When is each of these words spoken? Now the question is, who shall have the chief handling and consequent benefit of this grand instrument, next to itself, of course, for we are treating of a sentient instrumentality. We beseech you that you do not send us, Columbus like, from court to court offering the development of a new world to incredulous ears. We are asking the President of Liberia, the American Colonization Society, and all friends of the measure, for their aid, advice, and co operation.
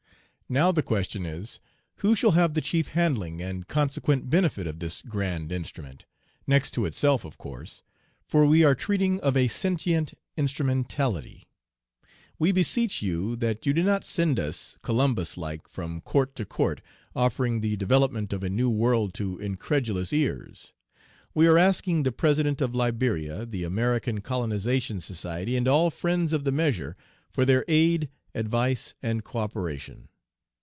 Now 0.49 0.73
the 0.73 0.83
question 0.83 1.25
is, 1.25 1.61
who 2.03 2.13
shall 2.13 2.31
have 2.31 2.55
the 2.55 2.59
chief 2.59 2.89
handling 2.89 3.41
and 3.41 3.65
consequent 3.69 4.29
benefit 4.29 4.67
of 4.67 4.79
this 4.79 5.01
grand 5.01 5.49
instrument, 5.49 6.03
next 6.45 6.71
to 6.71 6.83
itself, 6.83 7.23
of 7.23 7.37
course, 7.37 7.83
for 8.27 8.45
we 8.45 8.61
are 8.65 8.75
treating 8.75 9.21
of 9.21 9.37
a 9.37 9.47
sentient 9.47 10.13
instrumentality. 10.35 11.47
We 12.37 12.51
beseech 12.51 13.01
you 13.01 13.37
that 13.37 13.65
you 13.65 13.71
do 13.71 13.81
not 13.81 14.03
send 14.03 14.41
us, 14.41 14.77
Columbus 14.81 15.37
like, 15.37 15.69
from 15.69 16.01
court 16.01 16.35
to 16.35 16.43
court 16.43 16.81
offering 17.15 17.61
the 17.61 17.77
development 17.77 18.33
of 18.33 18.43
a 18.43 18.49
new 18.49 18.69
world 18.69 19.13
to 19.13 19.37
incredulous 19.37 20.11
ears. 20.11 20.73
We 21.33 21.47
are 21.47 21.57
asking 21.57 22.03
the 22.03 22.11
President 22.11 22.59
of 22.61 22.75
Liberia, 22.75 23.45
the 23.45 23.63
American 23.63 24.19
Colonization 24.19 24.99
Society, 24.99 25.55
and 25.55 25.65
all 25.65 25.89
friends 25.89 26.33
of 26.33 26.43
the 26.43 26.51
measure, 26.51 26.97
for 27.29 27.45
their 27.45 27.63
aid, 27.69 28.09
advice, 28.35 28.95
and 29.01 29.23
co 29.23 29.39
operation. 29.39 30.09